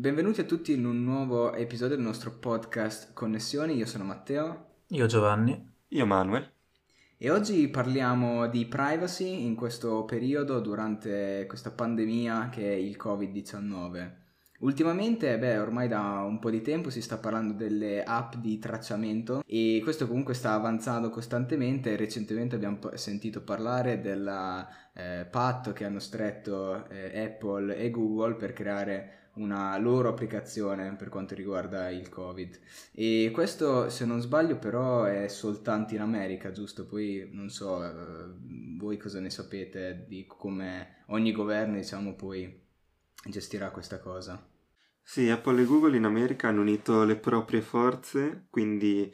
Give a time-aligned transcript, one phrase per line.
[0.00, 3.74] Benvenuti a tutti in un nuovo episodio del nostro podcast Connessioni.
[3.74, 4.66] Io sono Matteo.
[4.90, 5.72] Io Giovanni.
[5.88, 6.48] Io Manuel.
[7.16, 14.10] E oggi parliamo di privacy in questo periodo durante questa pandemia che è il Covid-19.
[14.60, 19.42] Ultimamente, beh, ormai da un po' di tempo si sta parlando delle app di tracciamento
[19.44, 21.96] e questo comunque sta avanzando costantemente.
[21.96, 28.52] Recentemente abbiamo sentito parlare del eh, patto che hanno stretto eh, Apple e Google per
[28.52, 32.58] creare una loro applicazione per quanto riguarda il Covid.
[32.92, 36.86] E questo, se non sbaglio, però è soltanto in America, giusto?
[36.86, 38.34] Poi non so, eh,
[38.76, 42.66] voi cosa ne sapete di come ogni governo, diciamo, poi
[43.24, 44.56] gestirà questa cosa?
[45.10, 49.10] Sì, Apple e Google in America hanno unito le proprie forze, quindi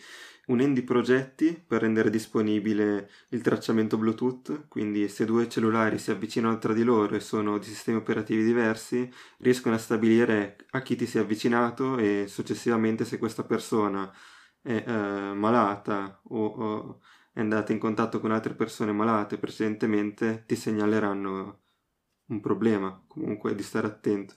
[0.46, 6.58] unendo i progetti per rendere disponibile il tracciamento Bluetooth, quindi se due cellulari si avvicinano
[6.58, 11.06] tra di loro e sono di sistemi operativi diversi, riescono a stabilire a chi ti
[11.06, 14.12] si avvicinato e successivamente se questa persona
[14.62, 17.00] è eh, malata o, o
[17.32, 21.60] è andata in contatto con altre persone malate precedentemente, ti segnaleranno
[22.28, 24.36] un problema, comunque di stare attento.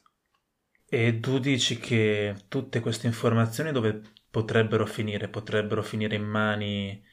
[0.90, 5.28] E tu dici che tutte queste informazioni dove potrebbero finire?
[5.28, 7.04] Potrebbero finire in mani,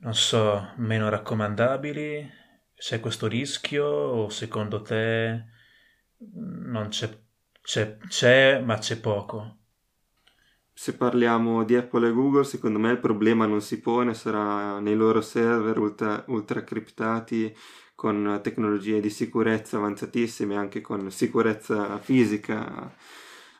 [0.00, 2.30] non so, meno raccomandabili?
[2.74, 5.44] C'è questo rischio o secondo te
[6.18, 7.08] non c'è,
[7.62, 9.56] c'è, c'è ma c'è poco?
[10.72, 14.94] Se parliamo di Apple e Google, secondo me il problema non si pone, sarà nei
[14.94, 17.54] loro server ultra, ultra criptati
[18.00, 22.90] con tecnologie di sicurezza avanzatissime, anche con sicurezza fisica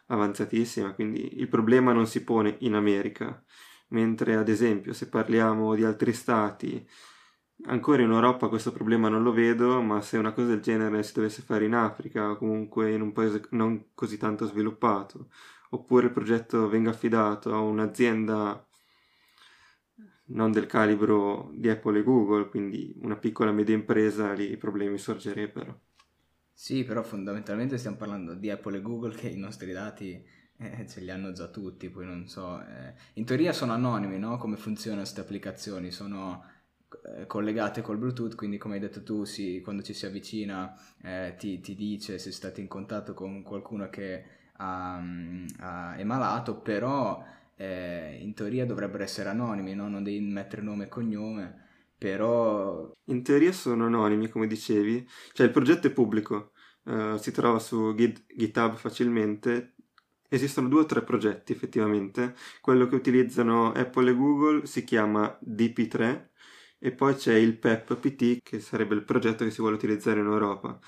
[0.06, 3.44] avanzatissima, quindi il problema non si pone in America,
[3.88, 6.88] mentre ad esempio se parliamo di altri stati,
[7.66, 11.12] ancora in Europa questo problema non lo vedo, ma se una cosa del genere si
[11.12, 15.28] dovesse fare in Africa o comunque in un paese non così tanto sviluppato,
[15.72, 18.66] oppure il progetto venga affidato a un'azienda
[20.30, 24.98] non del calibro di Apple e Google, quindi una piccola media impresa, lì i problemi
[24.98, 25.80] sorgerebbero.
[26.52, 30.22] Sì, però fondamentalmente stiamo parlando di Apple e Google che i nostri dati
[30.58, 34.36] eh, ce li hanno già tutti, poi non so, eh, in teoria sono anonimi, no?
[34.36, 35.90] Come funzionano queste applicazioni?
[35.90, 36.44] Sono
[37.18, 41.34] eh, collegate col Bluetooth, quindi come hai detto tu, sì, quando ci si avvicina eh,
[41.38, 44.24] ti, ti, dice se state in contatto con qualcuno che
[44.56, 45.02] ha,
[45.58, 47.24] ha, è malato, però
[47.60, 49.86] eh, in teoria dovrebbero essere anonimi, no?
[49.86, 52.90] non devi mettere nome e cognome, però...
[53.04, 56.52] In teoria sono anonimi, come dicevi, cioè il progetto è pubblico,
[56.84, 59.74] uh, si trova su Git, GitHub facilmente,
[60.30, 66.28] esistono due o tre progetti effettivamente, quello che utilizzano Apple e Google si chiama DP3
[66.78, 70.26] e poi c'è il PEP PT che sarebbe il progetto che si vuole utilizzare in
[70.26, 70.78] Europa.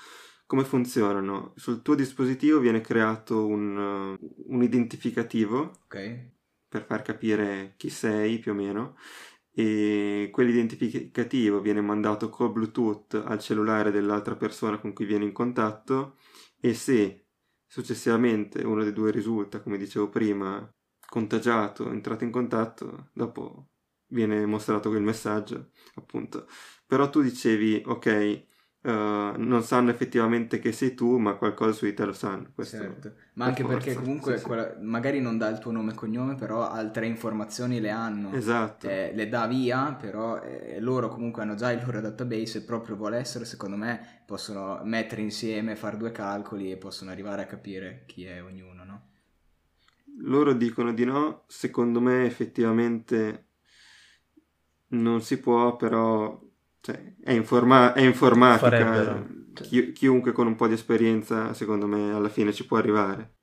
[0.47, 1.53] Come funzionano?
[1.55, 6.31] Sul tuo dispositivo viene creato un, uh, un identificativo okay
[6.73, 8.97] per far capire chi sei più o meno
[9.51, 16.17] e quell'identificativo viene mandato col Bluetooth al cellulare dell'altra persona con cui viene in contatto
[16.59, 17.27] e se
[17.67, 20.67] successivamente uno dei due risulta, come dicevo prima,
[21.07, 23.67] contagiato, entrato in contatto, dopo
[24.07, 26.47] viene mostrato quel messaggio, appunto.
[26.87, 28.47] Però tu dicevi, ok,
[28.85, 32.49] Uh, non sanno effettivamente che sei tu, ma qualcosa su di te lo sanno.
[32.53, 33.13] Questo certo.
[33.35, 33.77] Ma anche forza.
[33.77, 37.79] perché comunque sì, quella, magari non dà il tuo nome e cognome, però altre informazioni
[37.79, 38.33] le hanno.
[38.33, 38.89] Esatto.
[38.89, 42.97] Eh, le dà via, però eh, loro comunque hanno già il loro database e proprio
[42.97, 48.03] vuole essere, secondo me, possono mettere insieme, fare due calcoli e possono arrivare a capire
[48.05, 49.01] chi è ognuno, no?
[50.17, 53.45] Loro dicono di no, secondo me effettivamente
[54.87, 56.37] non si può, però
[56.83, 59.25] cioè, è, informa- è informatica.
[59.53, 63.35] Chi- chiunque con un po' di esperienza, secondo me, alla fine ci può arrivare.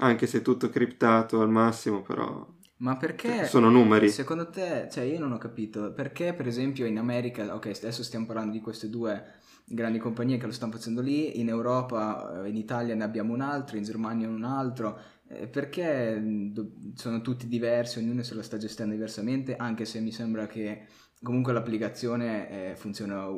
[0.00, 2.46] Anche se è tutto criptato al massimo, però.
[2.78, 3.36] Ma perché?
[3.36, 4.10] Cioè, sono numeri.
[4.10, 5.94] Secondo te, cioè, io non ho capito.
[5.94, 9.24] Perché, per esempio, in America, ok, adesso stiamo parlando di queste due
[9.64, 13.40] grandi compagnie che lo stanno facendo lì, in Europa, eh, in Italia ne abbiamo un
[13.40, 14.98] altro, in Germania un altro.
[15.34, 16.54] Eh, perché mm,
[16.94, 20.86] sono tutti diversi, ognuno se lo sta gestendo diversamente, anche se mi sembra che
[21.22, 23.28] comunque l'applicazione eh, funziona,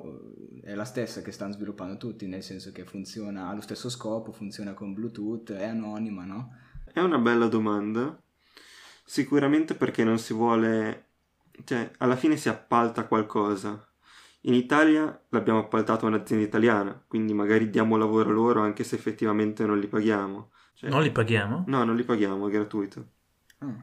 [0.63, 4.33] è la stessa che stanno sviluppando tutti, nel senso che funziona, ha lo stesso scopo,
[4.33, 6.51] funziona con Bluetooth, è anonima, no?
[6.93, 8.19] È una bella domanda.
[9.05, 11.11] Sicuramente perché non si vuole...
[11.65, 13.87] cioè, alla fine si appalta qualcosa.
[14.43, 18.97] In Italia l'abbiamo appaltato a un'azienda italiana, quindi magari diamo lavoro a loro anche se
[18.97, 20.51] effettivamente non li paghiamo.
[20.75, 21.65] Cioè, non li paghiamo?
[21.67, 23.09] No, non li paghiamo, è gratuito.
[23.65, 23.79] Mm.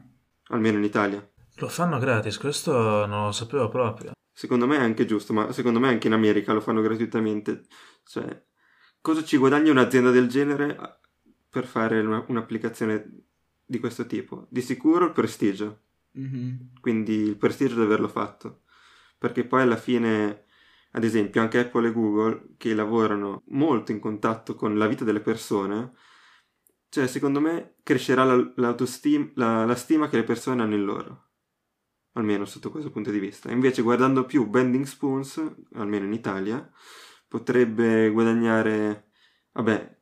[0.48, 1.26] Almeno in Italia.
[1.56, 4.12] Lo fanno gratis, questo non lo sapevo proprio.
[4.32, 7.64] Secondo me è anche giusto, ma secondo me anche in America lo fanno gratuitamente.
[8.04, 8.44] Cioè,
[9.00, 11.00] cosa ci guadagna un'azienda del genere
[11.48, 13.24] per fare una, un'applicazione
[13.64, 14.46] di questo tipo?
[14.48, 15.80] Di sicuro il prestigio.
[16.18, 16.56] Mm-hmm.
[16.80, 18.62] Quindi il prestigio di averlo fatto.
[19.18, 20.44] Perché poi alla fine,
[20.92, 25.20] ad esempio, anche Apple e Google, che lavorano molto in contatto con la vita delle
[25.20, 25.92] persone,
[26.92, 31.30] cioè secondo me crescerà la, la, la stima che le persone hanno in loro.
[32.12, 33.50] Almeno sotto questo punto di vista.
[33.50, 35.42] Invece guardando più Bending Spoons,
[35.72, 36.70] almeno in Italia,
[37.26, 39.08] potrebbe guadagnare,
[39.52, 40.00] vabbè,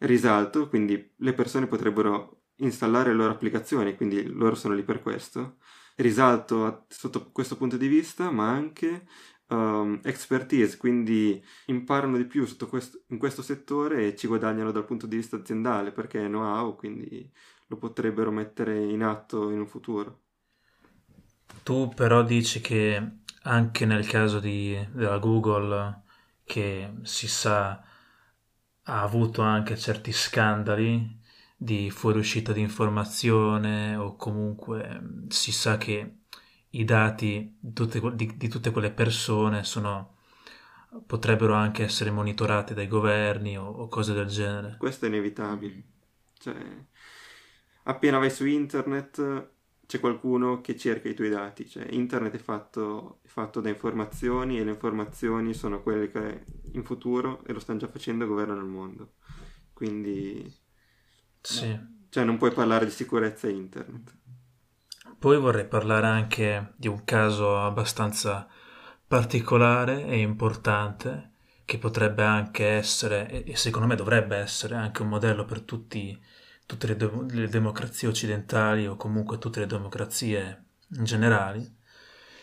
[0.00, 5.56] risalto, quindi le persone potrebbero installare le loro applicazioni, quindi loro sono lì per questo.
[5.96, 9.06] Risalto sotto questo punto di vista, ma anche
[9.48, 15.06] um, expertise, quindi imparano di più questo, in questo settore e ci guadagnano dal punto
[15.06, 17.30] di vista aziendale perché è know-how, quindi
[17.66, 20.22] lo potrebbero mettere in atto in un futuro.
[21.62, 26.02] Tu però dici che anche nel caso di, della Google,
[26.44, 27.82] che si sa
[28.90, 31.16] ha avuto anche certi scandali
[31.56, 36.20] di fuoriuscita di informazione o comunque mm, si sa che
[36.78, 40.16] i dati di tutte, di, di tutte quelle persone sono,
[41.06, 44.76] potrebbero anche essere monitorati dai governi o, o cose del genere.
[44.78, 45.82] Questo è inevitabile.
[46.38, 46.54] Cioè,
[47.84, 49.50] appena vai su internet
[49.86, 54.58] c'è qualcuno che cerca i tuoi dati, cioè internet è fatto, è fatto, da informazioni
[54.58, 58.68] e le informazioni sono quelle che in futuro, e lo stanno già facendo, governano il
[58.68, 59.14] mondo.
[59.72, 60.54] Quindi
[61.40, 61.68] sì.
[61.68, 64.17] no, cioè non puoi parlare di sicurezza internet.
[65.18, 68.46] Poi vorrei parlare anche di un caso abbastanza
[69.06, 71.32] particolare e importante
[71.64, 76.18] che potrebbe anche essere, e secondo me dovrebbe essere anche un modello per tutti
[76.68, 80.64] tutte le, de- le democrazie occidentali o comunque tutte le democrazie
[80.96, 81.76] in generale,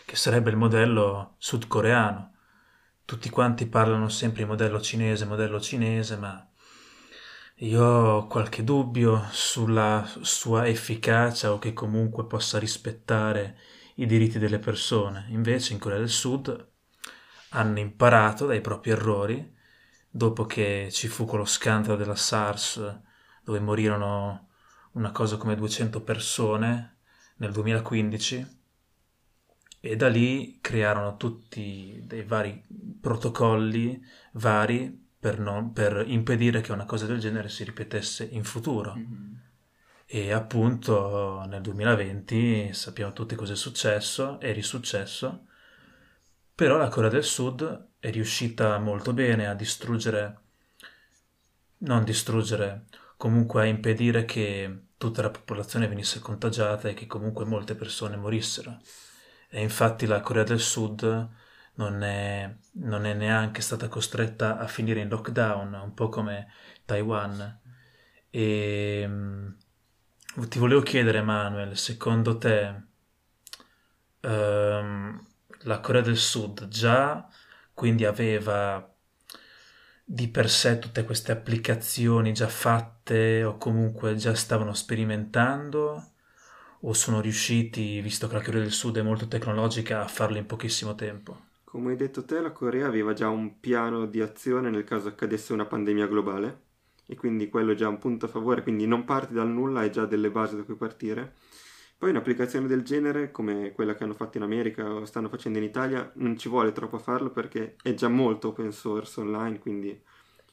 [0.03, 2.33] che sarebbe il modello sudcoreano.
[3.05, 6.45] Tutti quanti parlano sempre di modello cinese, modello cinese, ma
[7.59, 13.57] io ho qualche dubbio sulla sua efficacia o che comunque possa rispettare
[13.95, 15.27] i diritti delle persone.
[15.29, 16.71] Invece in Corea del Sud
[17.49, 19.55] hanno imparato dai propri errori,
[20.09, 23.01] dopo che ci fu quello scandalo della SARS
[23.43, 24.49] dove morirono
[24.93, 26.97] una cosa come 200 persone
[27.37, 28.63] nel 2015
[29.79, 32.63] e da lì crearono tutti dei vari
[32.99, 34.01] protocolli
[34.33, 38.95] vari per, non, per impedire che una cosa del genere si ripetesse in futuro.
[38.95, 39.33] Mm-hmm.
[40.07, 45.47] E appunto nel 2020 sappiamo tutti cosa è successo, è risuccesso,
[46.53, 50.39] però la Corea del Sud è riuscita molto bene a distruggere,
[51.79, 52.85] non distruggere,
[53.17, 58.79] comunque a impedire che tutta la popolazione venisse contagiata e che comunque molte persone morissero.
[59.49, 61.29] E infatti la Corea del Sud
[61.75, 66.47] non è, non è neanche stata costretta a finire in lockdown, un po' come
[66.85, 67.61] Taiwan.
[68.29, 69.49] E mm,
[70.49, 72.81] ti volevo chiedere, Manuel, secondo te
[74.21, 75.25] um,
[75.61, 77.27] la Corea del Sud già
[77.75, 78.89] quindi aveva
[80.03, 86.11] di per sé tutte queste applicazioni già fatte o comunque già stavano sperimentando
[86.81, 90.45] o sono riusciti, visto che la Corea del Sud è molto tecnologica, a farlo in
[90.45, 91.53] pochissimo tempo?
[91.75, 95.51] Come hai detto te, la Corea aveva già un piano di azione nel caso accadesse
[95.51, 96.61] una pandemia globale
[97.05, 99.91] e quindi quello è già un punto a favore, quindi non parti dal nulla, hai
[99.91, 101.33] già delle basi da cui partire
[101.97, 105.65] poi un'applicazione del genere, come quella che hanno fatto in America o stanno facendo in
[105.65, 110.01] Italia, non ci vuole troppo farlo perché è già molto open source online, quindi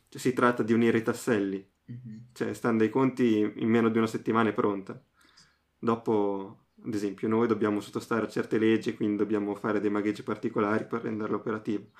[0.08, 1.64] cioè, si tratta di unire i tasselli.
[1.88, 2.18] Mm-hmm.
[2.32, 5.00] Cioè, stando ai conti, in meno di una settimana è pronta.
[5.78, 10.84] Dopo, ad esempio, noi dobbiamo sottostare a certe leggi, quindi dobbiamo fare dei magheggi particolari
[10.84, 11.90] per renderlo operativo.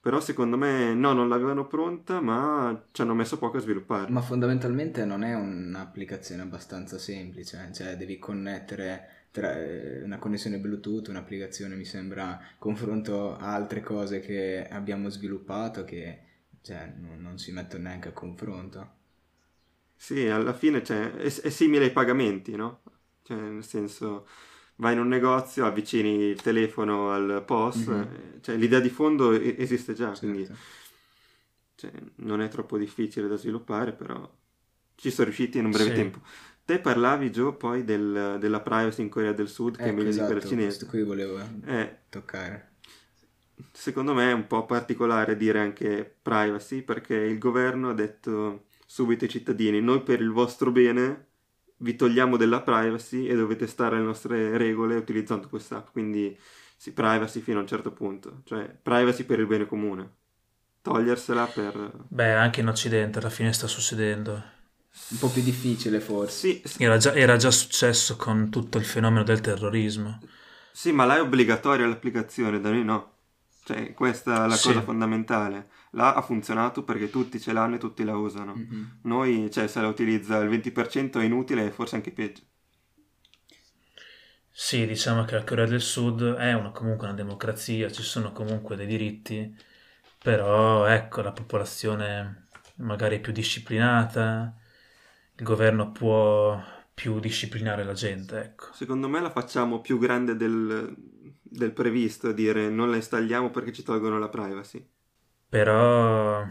[0.00, 4.08] Però secondo me no, non l'avevano pronta, ma ci hanno messo poco a svilupparla.
[4.08, 11.08] Ma fondamentalmente non è un'applicazione abbastanza semplice, cioè devi connettere tra eh, una connessione Bluetooth,
[11.08, 16.18] un'applicazione mi sembra, confronto a altre cose che abbiamo sviluppato che
[16.62, 18.98] cioè, non, non si mettono neanche a confronto.
[19.94, 22.80] Sì, alla fine cioè, è, è simile ai pagamenti, no?
[23.30, 24.26] Cioè, nel senso
[24.76, 28.04] vai in un negozio, avvicini il telefono al POS, mm-hmm.
[28.40, 30.26] cioè l'idea di fondo esiste già, certo.
[30.26, 30.48] quindi
[31.76, 34.28] cioè, non è troppo difficile da sviluppare, però
[34.96, 35.94] ci sono riusciti in un breve sì.
[35.94, 36.20] tempo.
[36.64, 40.08] Te parlavi, Joe, poi del, della privacy in Corea del Sud, che ecco, è meglio
[40.08, 40.66] esatto, di quella cinese.
[40.66, 42.72] Questo qui volevo eh, toccare.
[43.70, 49.24] Secondo me è un po' particolare dire anche privacy, perché il governo ha detto subito
[49.24, 51.28] ai cittadini, noi per il vostro bene
[51.80, 55.88] vi togliamo della privacy e dovete stare alle nostre regole utilizzando quest'app.
[55.92, 56.38] Quindi
[56.76, 60.16] sì, privacy fino a un certo punto, cioè privacy per il bene comune.
[60.82, 62.08] Togliersela per...
[62.08, 64.42] Beh, anche in Occidente alla fine sta succedendo.
[65.10, 66.36] un po' più difficile forse.
[66.38, 70.20] Sì, Era già, era già successo con tutto il fenomeno del terrorismo.
[70.72, 73.18] sì, ma là è obbligatoria l'applicazione, da noi no.
[73.70, 74.68] Cioè, questa è la Sì.
[74.68, 75.70] cosa fondamentale.
[75.92, 78.54] Là ha funzionato perché tutti ce l'hanno e tutti la usano.
[78.54, 78.98] Mhm.
[79.02, 82.42] Noi, cioè, se la utilizza il 20% è inutile e forse anche peggio.
[84.52, 88.76] Sì, diciamo che la Corea del Sud è una- comunque una democrazia, ci sono comunque
[88.76, 89.54] dei diritti,
[90.22, 94.54] però ecco, la popolazione magari è più disciplinata,
[95.36, 96.60] il governo può
[96.92, 98.72] più disciplinare la gente, ecco.
[98.72, 100.94] Secondo me la facciamo più grande del,
[101.50, 104.86] del previsto, dire non la installiamo perché ci tolgono la privacy.
[105.50, 106.46] Però,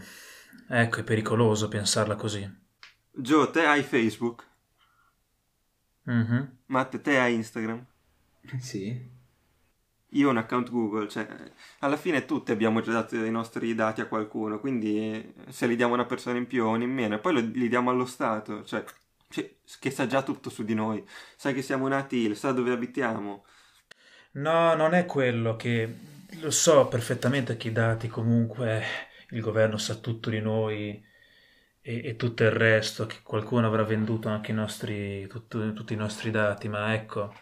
[0.68, 2.48] ecco, è pericoloso pensarla così.
[3.26, 4.46] Joe, te hai Facebook?
[6.06, 6.58] Mhm.
[6.68, 7.86] Matte, te hai Instagram?
[8.60, 9.10] Sì.
[10.14, 11.26] Io ho un account Google, cioè
[11.80, 15.76] alla fine tutti abbiamo già dato i nostri dati a qualcuno, quindi eh, se li
[15.76, 18.06] diamo a una persona in più o in meno, e poi lo- li diamo allo
[18.06, 18.84] Stato, cioè
[19.28, 21.04] cioè, che sa già tutto su di noi,
[21.36, 23.44] sa che siamo nati, sa dove abitiamo.
[24.32, 25.96] No, non è quello che
[26.40, 28.82] lo so perfettamente che i dati comunque
[29.30, 31.02] il governo sa tutto di noi
[31.80, 35.96] e, e tutto il resto, che qualcuno avrà venduto anche i nostri, tutto- tutti i
[35.96, 37.34] nostri dati, ma ecco,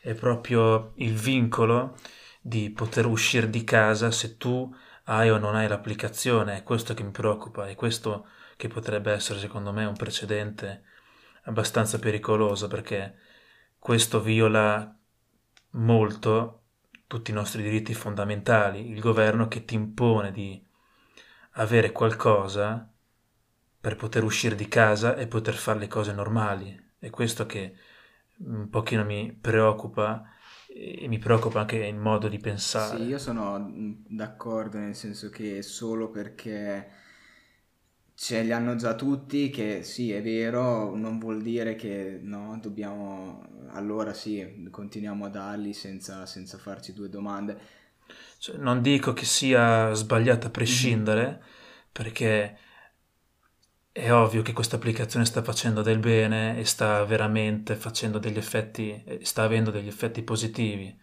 [0.00, 1.96] è proprio il vincolo
[2.40, 4.72] di poter uscire di casa se tu
[5.04, 9.38] hai o non hai l'applicazione, è questo che mi preoccupa, è questo che potrebbe essere
[9.40, 10.84] secondo me un precedente
[11.44, 13.16] abbastanza pericoloso perché
[13.78, 14.94] questo viola
[15.72, 16.62] molto
[17.06, 20.64] tutti i nostri diritti fondamentali, il governo che ti impone di
[21.52, 22.88] avere qualcosa
[23.80, 26.78] per poter uscire di casa e poter fare le cose normali.
[26.98, 27.74] È questo che
[28.38, 30.24] un pochino mi preoccupa
[30.68, 32.96] e mi preoccupa anche il modo di pensare.
[32.96, 33.70] Sì, io sono
[34.08, 36.88] d'accordo nel senso che solo perché
[38.20, 43.42] ce li hanno già tutti, che sì, è vero, non vuol dire che no, dobbiamo,
[43.70, 47.58] allora sì, continuiamo a darli senza, senza farci due domande.
[48.36, 51.42] Cioè, non dico che sia sbagliato a prescindere,
[51.90, 52.58] perché
[53.90, 59.02] è ovvio che questa applicazione sta facendo del bene e sta veramente facendo degli effetti,
[59.02, 60.94] eh, sta avendo degli effetti positivi.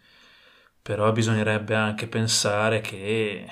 [0.84, 3.48] Però bisognerebbe anche pensare che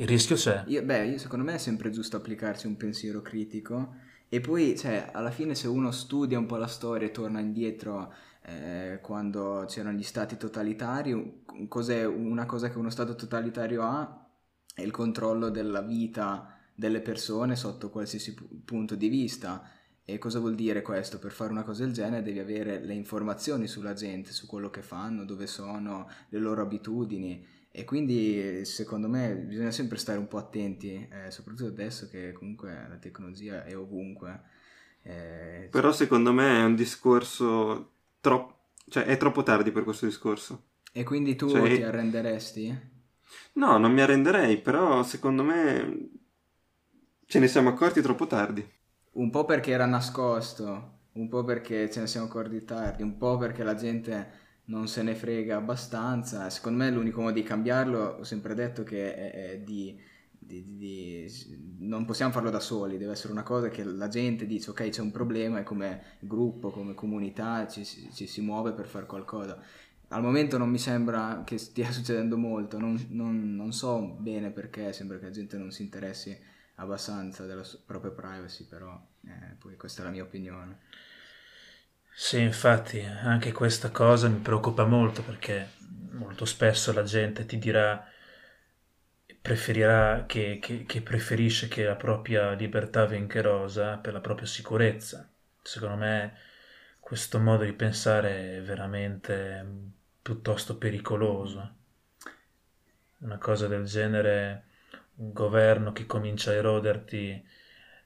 [0.00, 0.64] il rischio c'è.
[0.66, 3.94] Io, beh, io- secondo me è sempre giusto applicarsi un pensiero critico
[4.28, 8.12] e poi, cioè, alla fine se uno studia un po' la storia e torna indietro
[8.42, 14.26] eh, quando c'erano gli stati totalitari, cos'è una cosa che uno stato totalitario ha?
[14.74, 19.68] È il controllo della vita delle persone sotto qualsiasi pu- punto di vista.
[20.04, 21.18] E cosa vuol dire questo?
[21.18, 24.82] Per fare una cosa del genere devi avere le informazioni sulla gente, su quello che
[24.82, 27.44] fanno, dove sono, le loro abitudini.
[27.72, 32.86] E quindi secondo me bisogna sempre stare un po' attenti, eh, soprattutto adesso che comunque
[32.88, 34.40] la tecnologia è ovunque.
[35.02, 38.58] Eh, Però secondo me è un discorso troppo...
[38.88, 40.64] cioè è troppo tardi per questo discorso.
[40.92, 42.78] E quindi tu Cioè- ti arrenderesti?
[43.54, 46.10] No, non mi arrenderei, però secondo me
[47.26, 48.68] ce ne siamo accorti troppo tardi.
[49.12, 53.36] Un po' perché era nascosto, un po' perché ce ne siamo accorti tardi, un po'
[53.38, 54.30] perché la gente
[54.70, 56.48] non se ne frega abbastanza.
[56.50, 59.98] Secondo me l'unico modo di cambiarlo, ho sempre detto che è, è di,
[60.38, 64.46] di- di- di- non possiamo farlo da soli, deve essere una cosa che la gente
[64.46, 68.86] dice ok c'è un problema e come gruppo, come comunità ci, ci si muove per
[68.86, 69.58] fare qualcosa.
[70.08, 74.92] Al momento non mi sembra che stia succedendo molto, non, non- non so bene perché,
[74.92, 76.36] sembra che la gente non si interessi
[76.76, 80.78] abbastanza della propria privacy, però eh, poi questa è la mia opinione.
[82.22, 85.70] Sì, infatti, anche questa cosa mi preoccupa molto perché
[86.10, 88.06] molto spesso la gente ti dirà,
[89.40, 95.26] preferirà che, che- che preferisce che la propria libertà venga erosa per la propria sicurezza.
[95.62, 96.36] Secondo me
[97.00, 99.64] questo modo di pensare è veramente
[100.22, 101.74] piuttosto pericoloso.
[103.20, 104.64] Una cosa del genere,
[105.16, 107.44] un governo che comincia a eroderti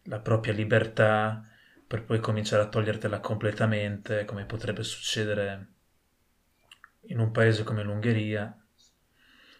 [0.05, 1.45] la propria libertà
[1.87, 5.69] per poi cominciare a togliertela completamente, come potrebbe succedere
[7.07, 8.57] in un paese come l'Ungheria.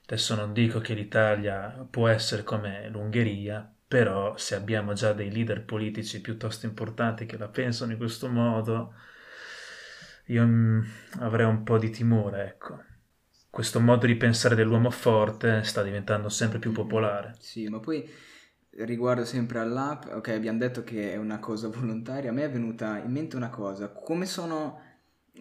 [0.07, 5.65] Adesso non dico che l'Italia può essere come l'Ungheria, però se abbiamo già dei leader
[5.65, 8.95] politici piuttosto importanti che la pensano in questo modo,
[10.27, 10.81] io mm,
[11.21, 12.83] avrei un po' di timore, ecco.
[13.51, 17.35] Questo modo di pensare dell'uomo forte sta diventando sempre più popolare.
[17.39, 18.05] Sì, ma poi
[18.79, 22.99] riguardo sempre all'app, ok, abbiamo detto che è una cosa volontaria, a me è venuta
[22.99, 24.81] in mente una cosa, come sono,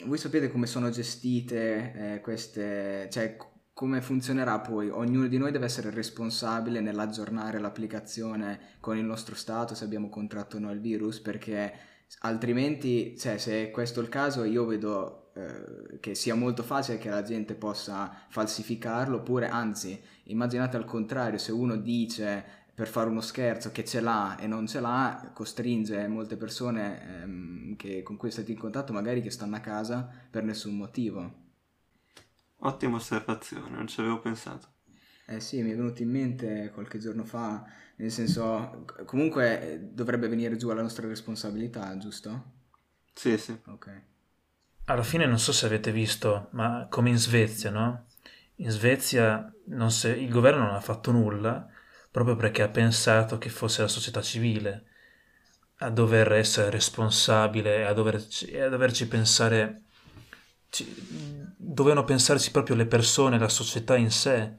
[0.05, 3.35] voi sapete come sono gestite eh, queste, cioè
[3.73, 4.89] come funzionerà poi?
[4.89, 10.57] Ognuno di noi deve essere responsabile nell'aggiornare l'applicazione con il nostro stato se abbiamo contratto
[10.57, 11.73] o no il virus, perché
[12.19, 17.09] altrimenti, cioè, se questo è il caso, io vedo eh, che sia molto facile che
[17.09, 23.21] la gente possa falsificarlo, oppure anzi, immaginate al contrario, se uno dice per fare uno
[23.21, 28.31] scherzo che ce l'ha e non ce l'ha, costringe molte persone ehm, che, con cui
[28.31, 31.41] stai in contatto magari che stanno a casa per nessun motivo.
[32.61, 34.67] Ottima osservazione, non ci avevo pensato.
[35.25, 37.65] Eh sì, mi è venuto in mente qualche giorno fa,
[37.97, 42.51] nel senso, comunque dovrebbe venire giù alla nostra responsabilità, giusto?
[43.15, 43.57] Sì, sì.
[43.65, 44.01] Ok.
[44.85, 48.05] Alla fine non so se avete visto, ma come in Svezia, no?
[48.57, 49.53] In Svezia
[49.87, 51.67] se, il governo non ha fatto nulla
[52.13, 54.83] proprio perché ha pensato che fosse la società civile
[55.77, 59.81] a dover essere responsabile, a, doverci, a doverci pensare
[61.57, 64.53] dovevano pensarsi proprio le persone, la società in sé,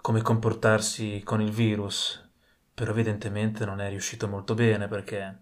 [0.00, 2.26] come comportarsi con il virus,
[2.72, 5.38] però evidentemente non è riuscito molto bene perché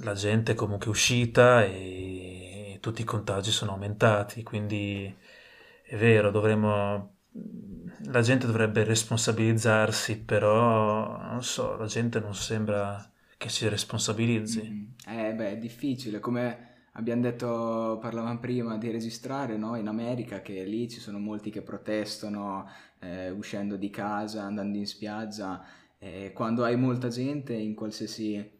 [0.00, 5.16] la gente è comunque uscita e tutti i contagi sono aumentati, quindi
[5.84, 7.15] è vero, dovremmo
[8.04, 14.62] la gente dovrebbe responsabilizzarsi, però non so, la gente non sembra che si responsabilizzi.
[14.62, 15.18] Mm-hmm.
[15.18, 19.76] Eh beh, è difficile, come abbiamo detto, parlavamo prima di registrare no?
[19.76, 22.68] in America che lì ci sono molti che protestano
[23.00, 25.64] eh, uscendo di casa, andando in spiaggia.
[25.98, 28.54] Eh, quando hai molta gente in qualsiasi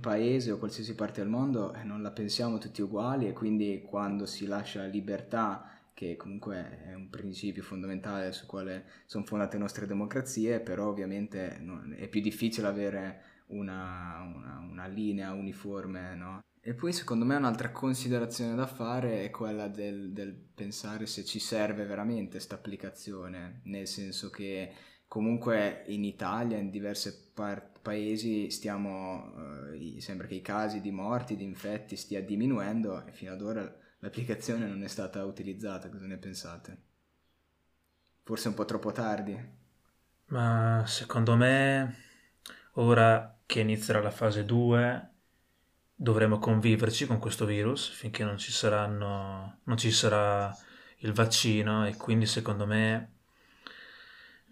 [0.00, 4.26] paese o qualsiasi parte del mondo eh, non la pensiamo tutti uguali e quindi quando
[4.26, 9.86] si lascia libertà che comunque è un principio fondamentale su quale sono fondate le nostre
[9.86, 11.64] democrazie, però ovviamente
[11.96, 16.42] è più difficile avere una, una, una linea uniforme, no?
[16.66, 21.38] E poi secondo me un'altra considerazione da fare è quella del, del pensare se ci
[21.38, 24.72] serve veramente questa applicazione, nel senso che
[25.06, 29.30] comunque in Italia, in diversi par- paesi, stiamo,
[29.74, 33.76] eh, sembra che i casi di morti, di infetti stia diminuendo e fino ad ora
[34.04, 36.82] l'applicazione non è stata utilizzata, cosa ne pensate?
[38.22, 39.62] Forse un po' troppo tardi?
[40.26, 41.96] Ma secondo me
[42.72, 45.10] ora che inizierà la fase 2
[45.94, 50.54] dovremo conviverci con questo virus finché non ci, saranno, non ci sarà
[50.98, 53.12] il vaccino e quindi secondo me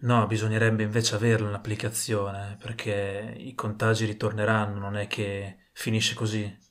[0.01, 6.62] no, bisognerebbe invece averla un'applicazione perché i contagi ritorneranno, non è che finisce così.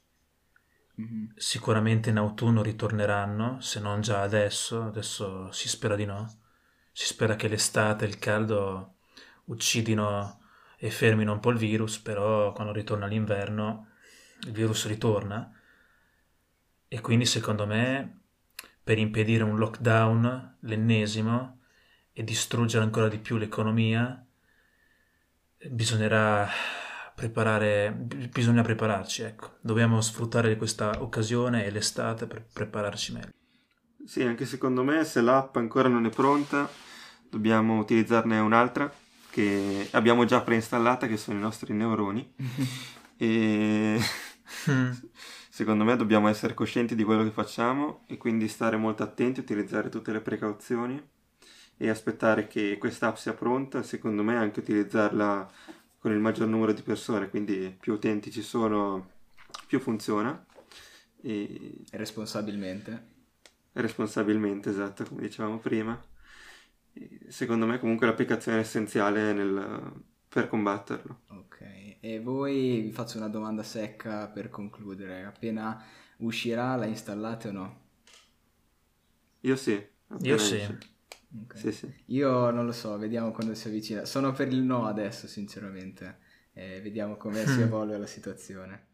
[1.03, 1.25] Mm-hmm.
[1.37, 6.41] Sicuramente in autunno ritorneranno, se non già adesso, adesso si spera di no.
[6.93, 8.97] Si spera che l'estate il caldo
[9.47, 10.41] uccidino
[10.77, 13.88] e fermino un po' il virus, però quando ritorna l'inverno
[14.45, 15.53] il virus ritorna
[16.88, 18.21] e quindi secondo me
[18.83, 21.61] per impedire un lockdown, l'ennesimo,
[22.12, 24.23] e distruggere ancora di più l'economia,
[25.71, 26.47] bisognerà
[27.14, 27.92] preparare,
[28.33, 29.57] bisogna prepararci, ecco.
[29.61, 33.31] Dobbiamo sfruttare questa occasione e l'estate per prepararci meglio.
[34.05, 36.68] Sì, anche secondo me se l'app ancora non è pronta,
[37.29, 38.92] dobbiamo utilizzarne un'altra
[39.31, 42.35] che abbiamo già preinstallata, che sono i nostri neuroni.
[43.16, 44.01] e
[44.70, 44.92] Mm.
[45.51, 49.88] Secondo me dobbiamo essere coscienti di quello che facciamo e quindi stare molto attenti, utilizzare
[49.88, 51.03] tutte le precauzioni
[51.77, 55.51] e aspettare che questa app sia pronta, secondo me anche utilizzarla
[56.03, 59.11] con il maggior numero di persone, quindi più utenti ci sono,
[59.69, 60.45] più funziona.
[61.23, 61.85] E...
[61.93, 63.11] Responsabilmente.
[63.71, 65.99] Responsabilmente, esatto, come dicevamo prima.
[66.93, 69.93] E secondo me comunque l'applicazione è essenziale nel,
[70.29, 71.21] per combatterlo.
[71.29, 75.23] Ok, e voi vi faccio una domanda secca per concludere.
[75.23, 75.81] Appena
[76.17, 77.81] uscirà la installate o no?
[79.43, 79.81] Io sì.
[80.19, 80.67] Io sì.
[81.45, 81.61] Okay.
[81.61, 81.73] sì.
[81.73, 81.95] sì.
[82.07, 84.05] Io non lo so, vediamo quando si avvicina.
[84.05, 86.18] Sono per il no adesso, sinceramente.
[86.53, 88.87] Eh, vediamo come si evolve la situazione.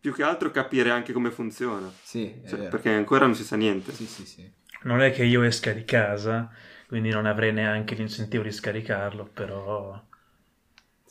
[0.00, 1.90] Più che altro capire anche come funziona.
[2.02, 3.92] Sì, cioè, perché ancora non si sa niente.
[3.92, 4.52] Sì, sì, sì.
[4.82, 6.50] Non è che io esca di casa,
[6.86, 10.02] quindi non avrei neanche l'incentivo di scaricarlo, però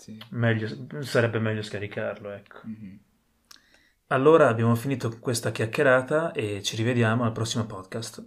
[0.04, 0.22] sì.
[0.32, 0.68] Meglio,
[1.00, 2.60] sarebbe meglio scaricarlo, ecco.
[2.68, 2.96] Mm-hmm.
[4.08, 8.24] Allora abbiamo finito questa chiacchierata e ci rivediamo al prossimo podcast.